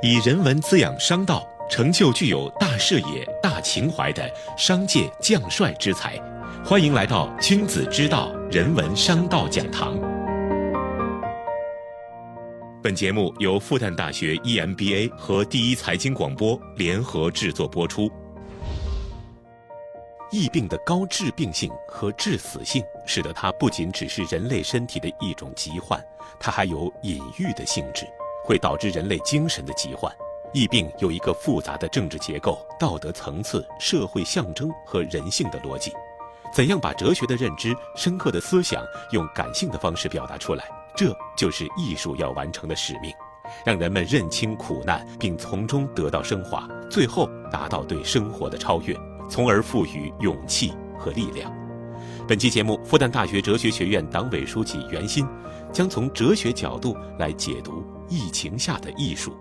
[0.00, 6.16] 以人文滋养商道，成就具有大视野、大情怀的商界将帅之才。
[6.64, 9.98] 欢迎来到君子之道人文商道讲堂。
[12.80, 18.08] 本节目由复旦大学 EMBA 和第一财经广播联合制作播出。
[20.30, 26.00] 疫病的高致病性和致死性，使得它不仅只是人类身体的一种疾患，
[26.38, 28.06] 它还有隐喻的性质。
[28.48, 30.10] 会导致人类精神的疾患。
[30.54, 35.92] 疫病有一个复杂的政治结构、道德层次、社会象征和人性的逻辑。
[36.50, 40.64] 怎样把哲学的认知、深刻的思想用感性的方式表达出来，
[40.96, 43.12] 这就是艺术要完成的使命，
[43.66, 48.96] 让人们认清苦难，并从中得到升华，最后达到对生活的超越，
[49.28, 51.52] 从而赋予勇气和力量。
[52.28, 55.26] 本期节目，复旦大学哲学学院党委书记袁鑫
[55.72, 59.34] 将从哲学角度来解读疫情下的艺术。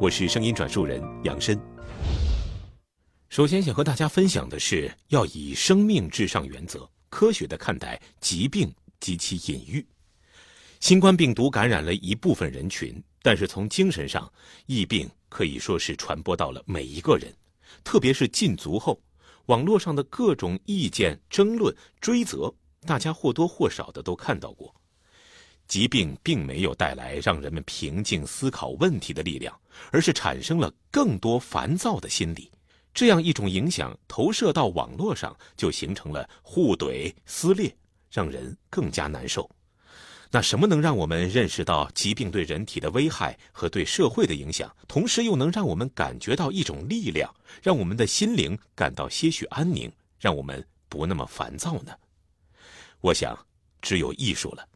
[0.00, 1.56] 我是声音转述人杨申。
[3.28, 9.86] 首先想和大家分享的是，要以生命至上原则，科学的看待疾病及其隐喻。
[10.80, 14.28] 新冠病毒感染了一部分人群，但是从精神上，
[14.66, 17.32] 疫病可以说是传播到了每一个人，
[17.84, 19.00] 特别是禁足后。
[19.46, 22.52] 网络上的各种意见、争论、追责，
[22.84, 24.74] 大家或多或少的都看到过。
[25.66, 29.58] 疾病并没有带来让人们平静思考问题的力量，
[29.90, 32.50] 而是产生了更多烦躁的心理。
[32.94, 37.76] 这样一种影响投射到网络上，就形成了互怼、撕裂，
[38.10, 39.50] 让人更加难受。
[40.30, 51.92] 那什么能让我们认识到疾病对人体的危害和对社会的影响，同时又能让我们感觉到一种力量，让我们的心灵感到些许安宁，让我们不那么烦躁呢？
[53.00, 53.38] 我想，
[53.80, 54.68] 只有艺术了。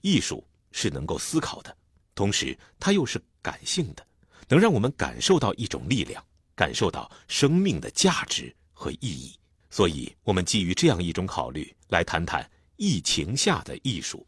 [0.00, 1.76] 艺术是能够思考的，
[2.14, 4.06] 同时它又是感性的，
[4.48, 9.34] 能让我们感受到一种力量，感受到生命的价值和意义。
[9.70, 14.26] 所以，我们基于这样一种考虑，来谈谈疫情下的艺术。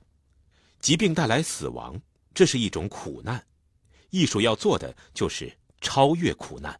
[0.84, 1.98] 疾病带来死亡，
[2.34, 3.42] 这是一种苦难。
[4.10, 5.50] 艺术要做的就是
[5.80, 6.78] 超越苦难。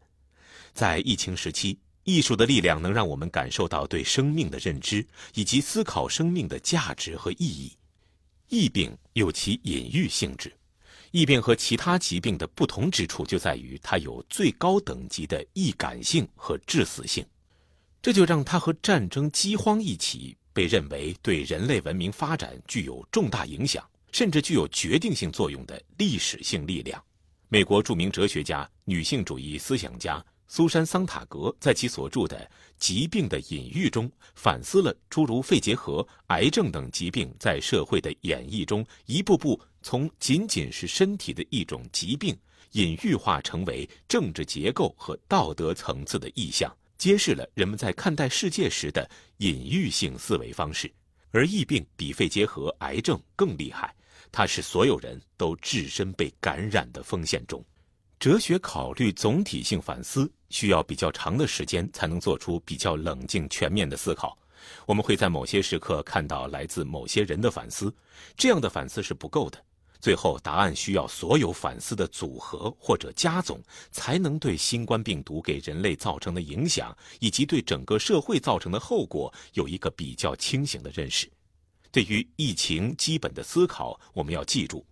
[0.75, 7.75] 在疫情时期，艺术的力量能让我们感受到对生命的认知，以及思考生命的价值和意义。
[8.47, 10.55] 疫病有其隐喻性质。
[11.09, 17.25] 疫病和其他疾病的不同之处就在于它有最高等级的易感性和致死性，
[18.03, 23.83] 这就让它和战争、饥荒一起被认为对人类文明发展具有重大影响。
[24.15, 27.03] 甚至具有决定性作用的历史性力量。
[27.49, 32.37] 美国著名哲学家、女性主义思想家苏珊·桑塔格在其所著的
[32.77, 42.33] 《疾病的隐喻》中，反思了诸如肺结核、癌症等疾病在社会的演绎中，一步步从仅仅是身体的一种疾病，
[42.71, 49.09] 隐喻化成为政治结构和道德层次的意象，揭示了人们在看待世界时的
[49.39, 50.89] 隐喻性思维方式。
[51.31, 53.93] 而疫病比肺结核、癌症更厉害。
[54.37, 57.63] 它使所有人都置身被感染的风险中。
[58.19, 64.37] 哲学考虑总体性反思需要比较长的时间才能做出比较冷静全面的思考。
[64.85, 67.93] 我们会在某些时刻看到来自某些人的反思，
[68.35, 69.57] 这样的反思是不够的。
[70.01, 73.57] 最后，答案需要所有反思的组合或者加总，
[73.89, 81.31] 才能对新冠病毒给人类造成的影响以及对整个社会造成的后果有一个比较清醒的认识。
[81.95, 84.85] 对于疫情基本的思考，我们要记住，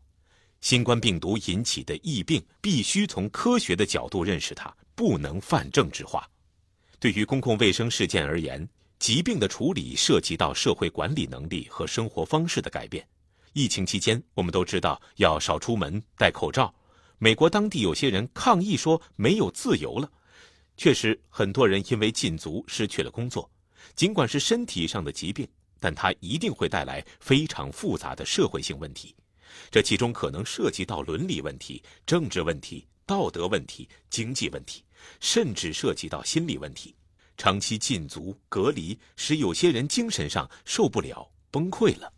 [0.62, 6.26] 新冠病毒引起的疫病必须从科学的角度认识它，不能泛政治化。
[7.02, 8.66] 对于公共卫生事件而言，
[9.00, 13.06] 疾病的处理涉及到社会管理能力和生活方式的改变。
[13.52, 16.74] 疫情期间，我们都知道要少出门、戴口罩。
[17.18, 20.10] 美国当地有些人抗议说没有自由了。
[20.78, 23.52] 确实，很多人因为禁足失去了工作，
[23.94, 25.46] 尽管是身体上的疾病。
[25.84, 29.14] 但它一定会带来非常复杂的社会性问题，
[29.70, 34.82] 这其中可能涉及到伦理问题、政治问题、道德问题、经济问题，
[35.20, 36.96] 甚至涉及到心理问题。
[37.36, 42.10] 长期禁足隔离使有些人精神上受不了，崩溃了。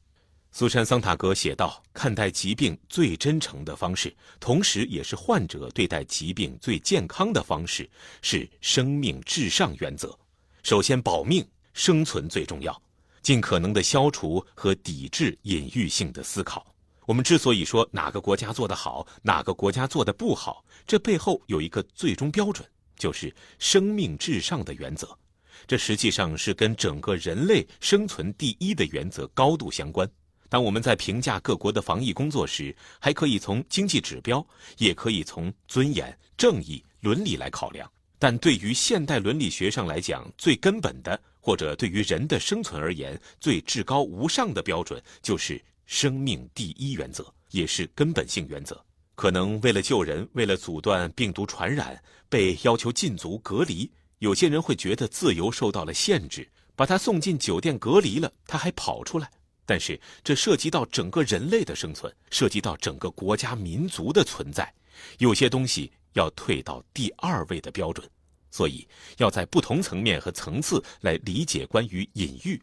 [0.52, 7.90] 苏珊·桑塔格写道：“看待疾病最真诚的方式，同时也是患者对待疾病最健康的方式，
[8.22, 10.16] 是生命至上原则。
[10.62, 11.44] 首先保命，
[11.74, 12.80] 生存最重要。”
[13.26, 16.64] 尽可能的消除和抵制隐喻性的思考。
[17.08, 22.64] 我们之所以说哪个国家做得好，哪个国家做得不好，这背后有一个最终标准，
[23.00, 25.18] 就是生命至上的原则。
[25.66, 30.08] 这实际上是跟整个人类生存第一的原则高度相关。
[30.48, 34.46] 当我们在评价各国的防疫工作时，还可以从经济指标，
[34.78, 37.92] 也可以从尊严、正义、伦理来考量。
[38.18, 48.84] 但对于现代伦理学上来讲，最根本的，或者对于人的生存而言最至高无上的标准，就是生命第一原则，也是根本性原则。
[49.16, 53.90] 可能为了救人，为了阻断病毒传染，被要求禁足隔离，
[54.20, 59.30] 有些人会觉得自由受到了限制，把他送进酒店隔离了，他还跑出来。
[59.66, 64.72] 但是这涉及到整个人类的生存，涉及到整个国家民族的存在，
[65.18, 68.06] 有些东西要退到第二位的标准，
[68.52, 68.86] 所以
[69.18, 72.62] 要在不同层面和层次来理解关于隐喻，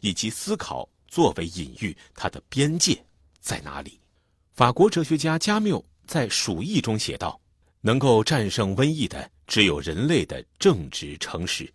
[0.00, 3.00] 以及思考作为隐喻它的边界
[3.40, 4.00] 在哪里。
[4.54, 7.40] 法国哲学家加缪在《鼠疫》中写道
[7.80, 11.72] ：“能够战胜瘟疫的，只有人类的正直诚实。”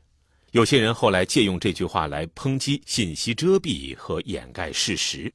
[0.52, 5.32] 有些人后来借用这句话来抨击信息遮蔽和掩盖事实，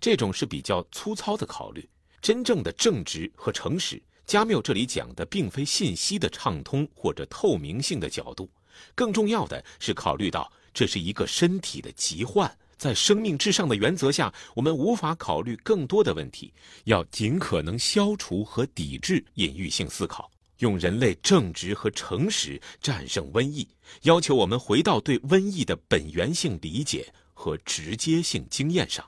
[0.00, 1.86] 这种是比较粗糙的考虑。
[2.22, 8.50] 真正的正直和诚实，加缪这里讲的并非信息的畅通或者透明性的角度，
[8.94, 16.52] 更重要的是考虑到这是一个身体的疾患，在生命至上的原则下，我们无法考虑更多的问题，
[16.84, 20.30] 要尽可能消除和抵制隐喻性思考。
[20.58, 23.68] 用人类正直和诚实战胜瘟疫，
[24.02, 29.04] 要求我们回到对瘟疫的本源性理解和直接性经验上。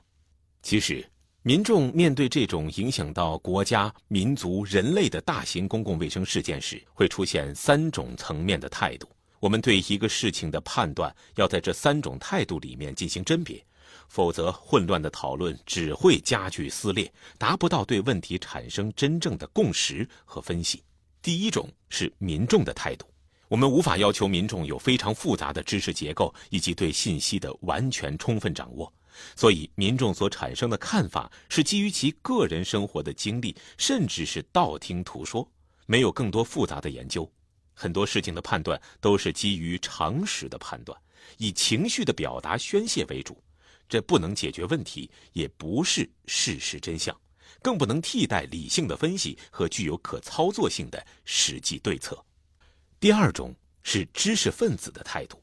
[0.61, 1.09] 其实，
[1.47, 9.07] 民众面对这种影响到国家、民族、人类的大型公共卫生事件时，会出现三种层面的态度。
[9.39, 13.65] 我们对一个事情的判断，要在这三种态度里面进行甄别，
[14.09, 20.83] 否则混乱的讨论只会加剧撕裂，达不到对问题产生真正的共识和分析。
[21.21, 23.05] 第一种是民众的态度，
[23.47, 28.91] 我们无法要求民众有非常复杂的知识结构以及对信息的完全充分掌握，
[29.35, 35.49] 所以民众所产生的看法是基于其个人生活的经历，甚至是道听途说，
[35.85, 37.29] 没有更多复杂的研究。
[37.73, 40.99] 很多事情的判断都是基于常识的判断，
[41.37, 43.41] 以情绪的表达宣泄为主，
[43.87, 47.15] 这不能解决问题，也不是事实真相。
[47.61, 52.23] 更不能替代理性的分析和具有可操作性的实际对策。
[52.99, 53.53] 第二种
[53.83, 55.41] 是知识分子的态度，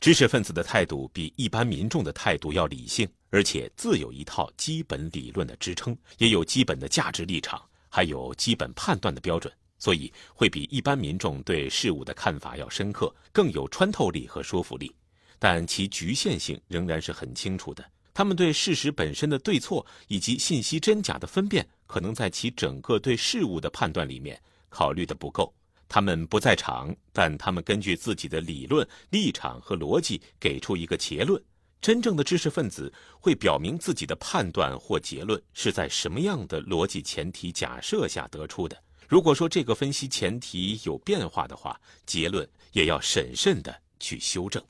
[0.00, 14.94] 知识分子的态度比一般民众的态度要理性，而且自有一套基本理论的支撑，也有基本的价值立场，还有基本判断的标准，所以会比一般民众对事物的看法要深刻，更有穿透力和说服力。
[15.38, 17.84] 但其局限性仍然是很清楚的。
[18.12, 25.52] 他们对事实本身的对错以及信息真假的分辨，可能在其整个对事物的判断里面考虑的不够。
[25.88, 31.42] 他们不在场，但他们根据自己的理论、立场和逻辑给出一个结论。
[31.80, 32.90] 真正的知识分子
[33.20, 38.82] 会表明自己的判断或结论是在什么样的逻辑前提假设下得出的。
[39.06, 44.62] 如果说这个分析前提有变化的话，结论也要审慎的去修正。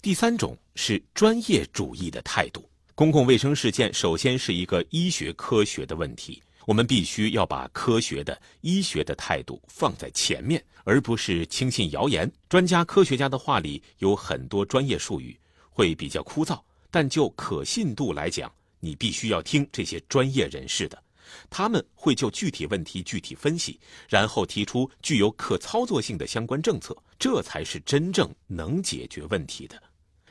[0.00, 2.66] 第三种是专业主义的态度。
[2.94, 12.30] 公共卫生事件首先是一个医学科学的问题，我们必须要把科学的医学的态度放在前面，而不是轻信谣言。
[12.48, 15.38] 专家科学家的话里有很多专业术语，
[15.70, 21.02] 会比较枯燥，但就可信度来讲，你必须要听这些专业人士的，
[21.50, 23.78] 他们会就具体问题具体分析，
[24.08, 29.82] 然后提出具有可操作性的相关政策，这才是真正能解决问题的。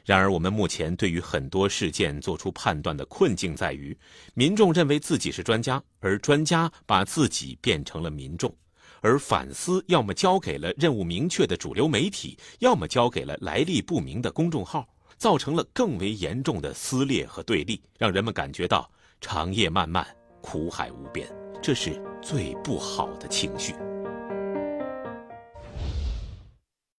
[0.05, 3.97] 然而，我们目前对于很多事件做出判断的困境在于，
[4.33, 8.53] 民众认为自己是专家，而专家把自己变成了民众，
[8.99, 14.85] 而反思要么交给了任务明确的主流媒体，要么交给了来历不明的公众号，
[15.17, 18.91] 造成了更为严重的撕裂和对立，让人们感觉到
[19.21, 20.05] 长夜漫漫，
[20.41, 21.25] 苦海无边，
[21.61, 23.73] 这是最不好的情绪。